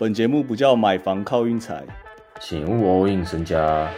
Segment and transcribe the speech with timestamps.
[0.00, 1.84] 本节目不叫买房靠运财，
[2.40, 3.92] 请勿 all in 身家。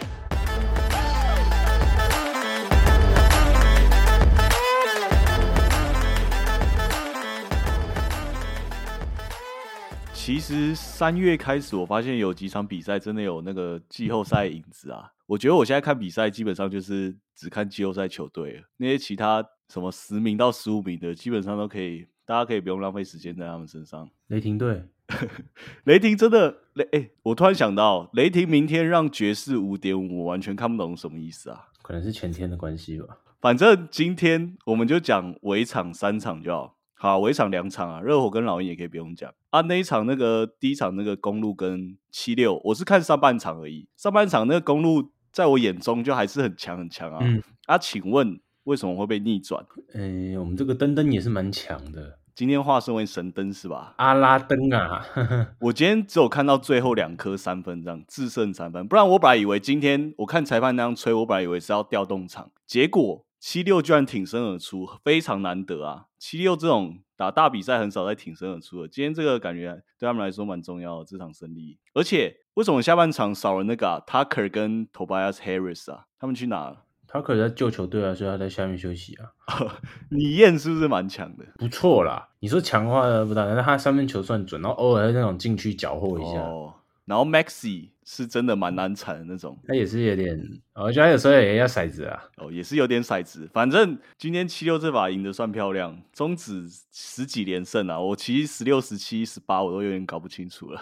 [10.11, 15.11] 其实三月开始，我发现有几场比赛真的有那个季后赛影子啊。
[15.27, 24.09] 我觉得我现在看比赛，基本上就是只看季后赛球队了，那些其他什么十名到十五名的，基本上都可以，大家可以不用浪费时间在他们身上。
[24.29, 24.83] 雷霆队，
[25.85, 31.67] 雷霆真的雷哎、我突然想到，雷霆明天让爵士五点五，我完全看不懂什么意思啊。
[31.81, 33.17] 可能是前天的关系吧。
[33.39, 39.61] 反正今天我们就讲围场三场就好，好围场两场啊，热火跟老鹰也可以不用讲啊。
[39.61, 47.19] 那一场那个第一场那个公路跟七六，我是看上半场而已，上半场那个公路在我眼中就还是很强很强啊。
[47.21, 49.65] 嗯啊，请问为什么会被逆转？
[49.95, 53.93] 嗯、我们这个登登也是蛮强的，今天化身为神灯是吧？
[53.97, 55.05] 阿拉灯啊，
[55.59, 58.87] 我今天只有看到最后两颗三分，这样制胜三分。
[58.87, 66.05] 不然我本来以为今天我看裁判那样吹，我本来以为是要调动场，结果七六居然挺身而出，非常难得啊！
[66.19, 71.79] 七六这种打大比赛很少再挺身而出的，今天这个感觉对他们来说蛮重要的这场胜利。
[71.93, 76.05] 而且为什么下半场少了那个、啊、Tucker 跟 Tobias Harris 啊？
[76.19, 76.83] 他们去哪了？
[77.11, 79.27] 他可能在救球队啊，所以他在下面休息啊，
[80.09, 81.45] 李燕是不是蛮强的？
[81.59, 82.29] 不错啦。
[82.39, 86.73] 你说强化的不大，但是他三分球算准，然后偶尔在那种禁区搅和一下，哦，
[87.11, 89.59] 然后 Maxi 是真的蛮难缠的那种。
[89.67, 90.39] 他也是有点，
[90.75, 92.23] 我觉得他有时候也要骰子啊。
[92.37, 93.49] 哦，也是有点骰子。
[93.51, 97.99] 反正今天七六这把赢得算漂亮，中止十几连胜啊！
[97.99, 100.81] 我其实十六、十七、十八我都有点搞不清楚了，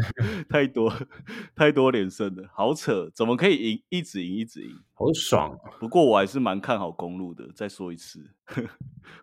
[0.50, 0.92] 太多
[1.56, 4.78] 太多连胜了，好扯，怎么可以赢一直赢一直赢？
[4.92, 5.72] 好爽啊！
[5.80, 7.48] 不过我还是蛮看好公路的。
[7.54, 8.20] 再说一次，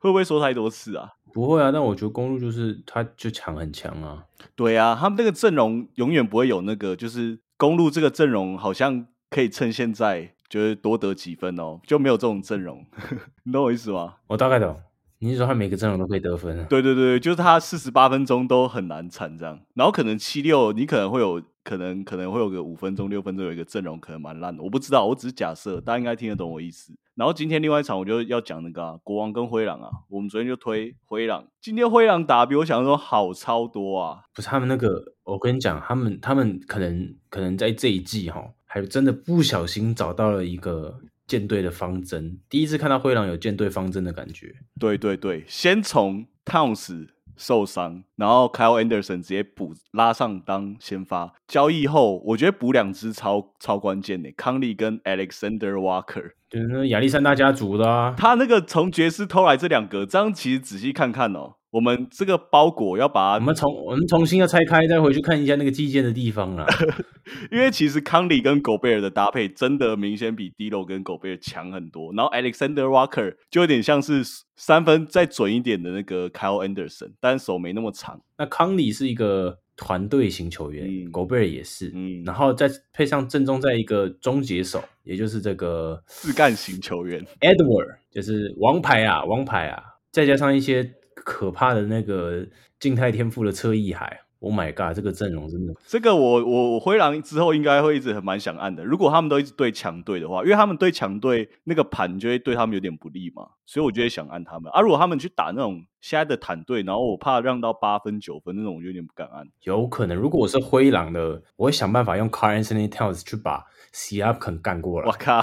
[0.02, 1.12] 会不会说太多次啊？
[1.38, 4.24] 不会啊，但我觉得公路就是他就强很强啊。
[4.56, 12.84] 对啊，他们那个阵容永远不会有那个，就是公路这个阵容好像可以趁现在就是多得几分哦，就没有这种阵容，
[13.46, 14.16] 你懂我意思吗？
[14.26, 14.80] 我大概懂，
[15.20, 16.66] 你是说他每个阵容都可以得分啊？
[16.68, 26.94] 对对对，就是他四十八分钟都很难产这样，然后可能七六你可能会有可能可能会有个五分钟六分钟有一个阵容可能蛮烂的，我不知道，我只是假设，大家应该听得懂我意思。
[27.16, 42.40] 然后今天另外一场我就要讲那个、啊、国王跟灰狼啊，我们昨天就推灰狼，今天灰狼打比我想象中好超多啊，不是他们那个，我跟你讲，他们他们可能可能在这一季哈，还真的不小心找到了一个舰队的方针。
[42.50, 51.34] 第一次看到灰狼有舰队方针的感觉，对对对，先从 Towns 受伤，然后 Kyle Anderson 直接补拉上当先发。
[51.48, 56.32] 交易后，我觉得补两支超超关键的，康利跟 Alexander Walker。
[56.50, 58.16] 就是那亚历山大家族的啊。
[58.18, 66.66] 他那个从爵士偷来这两个，这样其实仔细看看哦，我们这个包裹要把它，我们重我们重新要拆开，再回去看一下那个寄件的地方啊。
[67.52, 74.24] 因为其实康利跟狗贝尔的搭配真的明显比 D 罗跟狗贝尔强很多，然后 Alexander Walker 就有点像是
[74.56, 78.22] 三分再准一点的那个 Kyle Anderson，但手没那么长。
[78.38, 87.22] 那康里是一个团队型球员，嗯狗贝尔也是，嗯，然后再配上正中在一个终结手，也就是这个自干型球员。
[87.42, 92.46] Edward，就是王牌啊，王牌啊，再加上一些可怕的那个
[92.80, 98.84] 静态天赋的侧翼海，Oh my god，这个阵容真的这个我我我灰狼之后应该会一直很蛮想按的。
[98.86, 104.72] 如果他们都一直对强队的话，因为他们对强队那个盘就会对他们有点不利嘛，所以我就会想按他们。
[104.72, 109.48] 啊，如果他们去打那种现在的坦队，然后我怕让到八分九分那种，我就有点不敢按。
[109.64, 110.16] 有可能。
[110.16, 115.12] 如果我是灰狼的，我会想办法用 Carl Anthony Towns 去把 k 干过来我。
[115.14, 115.42] 靠！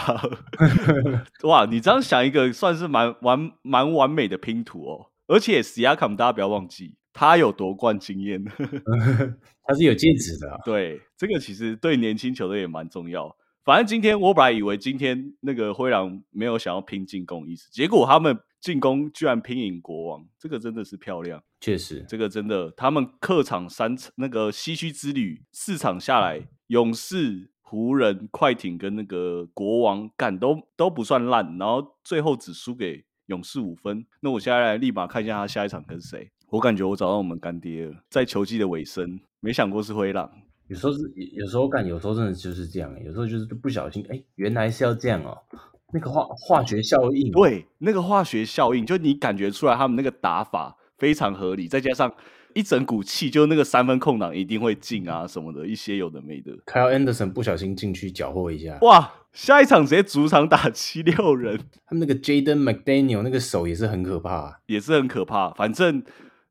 [1.49, 5.07] 哇，你这样想一个算是蛮完蛮完美的拼图哦。
[5.27, 8.45] 而且 a k a m 大家不要忘记，他有夺冠经验。
[9.67, 13.35] 他是有戒指的、啊，对，这个其实对年轻球队也蛮重要。
[13.65, 21.43] 反正今天我本来以为今天那个灰狼没有想要拼进攻意思，结果他们进攻居然拼赢国王，这个真的是漂亮。
[21.61, 22.05] 确实。
[22.07, 34.05] 这个真的，他们客场三场那个西区之旅四场下来，勇士、湖人、快艇跟那个国王干都都不算烂，然后最后只输给勇士五分。
[34.21, 36.31] 那我现在来立马看一下他下一场跟谁。
[36.51, 40.31] 我感觉我找到我们干爹了，在球季的尾声，没想过是灰狼。
[40.69, 41.01] 有时候是，
[41.33, 45.37] 有时候干，有时候真的就是这样，有时候就是不小心，哎，原来是要这样哦。
[45.93, 52.13] 那个化化学效应，对，那个化学效应，就你感觉出来他们那个打法非常合理，再加上
[52.55, 56.53] 一整股气，就那个三分空档一定会进啊什么的，一些有的没的。
[56.67, 64.59] Kyle Anderson 不小心进去缴获一下，哇，下一场直接主场打七六人，他们那个 Jaden McDaniel 那个手也是很可怕、啊。
[64.67, 65.51] 也是很可怕。
[65.51, 66.05] 反正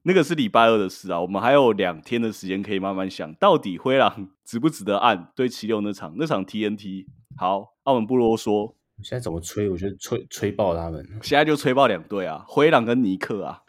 [0.04, 7.06] 那个是礼拜二的事啊，我们还有两天的时间可以慢慢想，到底灰狼值不值得按对七六那场那场 TNT。
[7.38, 9.70] 好，澳门不啰嗦，现在怎么吹？
[9.70, 11.08] 我觉得吹吹爆他们。
[11.22, 13.62] 现在就吹爆两队啊，灰狼跟尼克啊，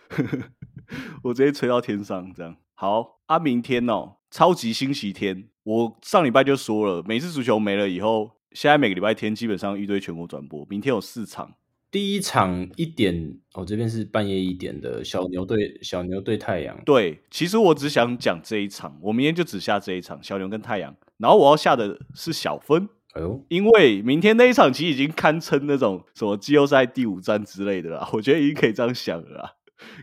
[1.23, 2.57] 我直接吹到天上这样。
[2.75, 11.55] 好啊，明天哦，超级星期天，我上礼拜就说了，每次足球没了以后，现在每个礼拜天基本上一堆全国转播，明天有四场。
[11.91, 16.81] 第一场一点，我这边是半夜一点的小牛对小牛对太阳。
[16.85, 22.89] 对，其实我只想讲这一场，我明天就只下这一场小牛跟太阳，然后我要下的是小分。
[23.15, 29.53] 哎呦，因为明天那一场其实已经堪称那种什么季后赛第五战之类的啦， 我觉得已经可以这样想了啦。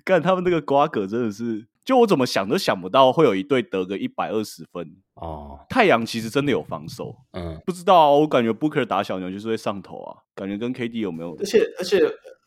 [0.04, 5.57] 干他们那个瓜葛真的是，就我怎么想都想不到会有一队得个一百二十分哦。
[5.69, 11.35] 太阳其实真的有防守，嗯，不知道啊，我感觉 Booker 打小牛就是会上头啊，感觉跟 KD 有没有？
[11.39, 12.00] 而且而且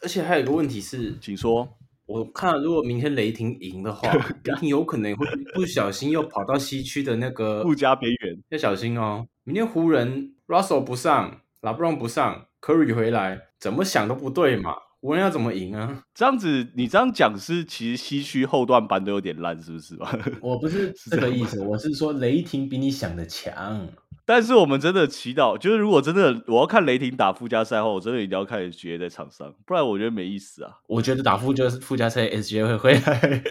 [0.02, 1.66] 而且还有一个问题是，请说。
[2.06, 4.12] 我看如果明天雷霆赢的话，
[4.44, 9.26] 雷霆有可能会不小心又跑到西区的那个附加边缘，要小心哦。
[9.44, 14.74] 明天湖人 Russell 不上，LeBron 不上，Curry 回来，怎么想都不对嘛。
[15.04, 16.02] 湖人要怎么赢啊？
[16.14, 20.18] 这样子，你这样讲是其实西区后段班都有点烂，是不是吧？
[20.40, 23.86] 我不是 这个意思，我是说雷霆比你想的强。
[24.24, 30.78] 但是我们真的祈祷，就是如果真的我要看雷霆打附加赛后，我真的一定要看 SGA 在场上，不然我觉得没意思啊。
[30.86, 33.42] 我觉得打附加附加赛 SGA 会回来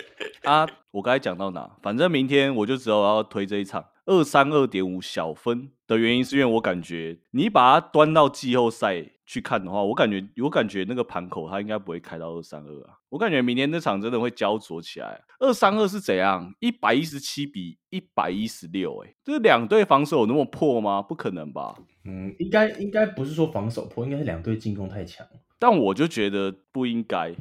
[0.51, 0.67] 啊。
[0.89, 1.69] 我刚才讲到哪？
[1.83, 9.09] 反正明天我就只有要推这一场二三二点五小分的原因，是因为我感觉你把它端到季后赛。
[9.25, 12.99] 去看的话，我感觉我感觉那个盘口它应该不会开到二三二啊。
[13.07, 15.21] 我感觉明天那场真的会焦灼起来。
[15.39, 16.53] 二三二是怎样？
[16.59, 21.01] 一百一十七比一百一十六，哎，这两队防守有那么破吗？
[21.01, 21.73] 不可能吧？
[22.03, 25.25] 嗯，应该应该不是说防守破，应该是两队进攻太强。
[25.57, 27.33] 但我就觉得不应该，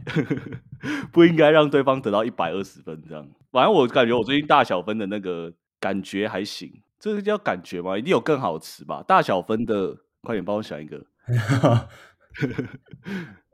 [1.13, 3.29] 不应该让对方得到一百二十分这样。
[3.51, 7.99] 反正我感觉我最近大小分的那个感觉还行，这个叫感觉吗？
[7.99, 9.03] 一定有更好吃吧？
[9.03, 11.05] 大小分的，快点帮我想一个。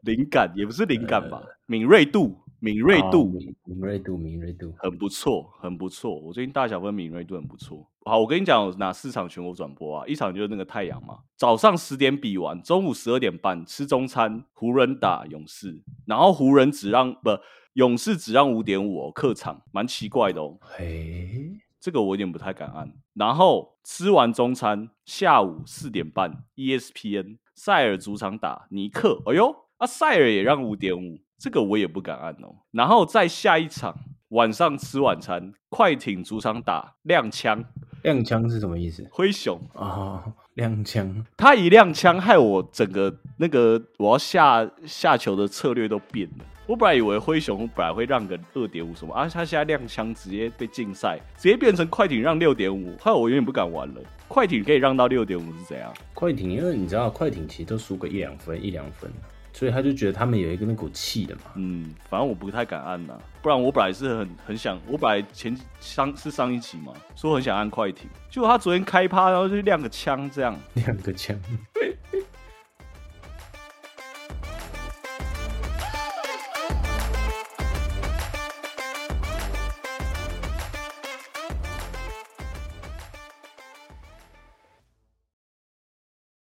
[0.03, 3.25] 灵感也不是灵感吧，敏锐度，敏锐度，
[3.65, 6.21] 敏锐度，敏锐度，很不错，很不错。
[6.21, 7.91] 我最近大小分敏锐度很不错。
[8.05, 10.07] 好，我跟你讲，哪四场全国转播啊？
[10.07, 17.31] 一场就是那个太阳嘛，早上十点比完，中午十二点半吃中餐，湖人打勇士，然后湖人只让不，
[17.73, 20.59] 勇士只让五点五哦，客场，蛮奇怪的哦。
[20.61, 21.59] 嘿。
[21.81, 22.93] 这个我有点不太敢按。
[23.15, 32.63] 然后吃完中餐，下午四点半，ESPN 塞尔主场打尼克，哎呦，啊塞尔也让五点五，这个我也不敢按哦。
[32.71, 33.97] 然后再下一场，
[34.31, 37.65] 晚上吃晚餐，快艇主场打亮枪，
[38.03, 39.07] 亮枪是什么意思？
[39.11, 40.23] 灰熊啊，
[40.55, 46.45] 亮枪，他一亮枪，害我整个那个我要下下球的策略都变了。
[46.67, 54.03] 我本来以为灰熊本来会让个二点五什么，啊，他现在亮枪直接被禁赛，直接变成快艇让六点五，害我有点不敢玩了。
[54.29, 55.91] 快艇可以让到六点五是怎样？
[56.13, 59.11] 快艇因为你知道快艇其实都输个一两分一两分，
[59.53, 61.43] 所以他就觉得他们有一个那股气的嘛。
[61.57, 71.39] 嗯，反正我不太敢按呐，不然我本来是很很想，我本来前上是上一期嘛，说很想按快艇，结果他昨天开趴然后就亮个枪这样， 亮个枪。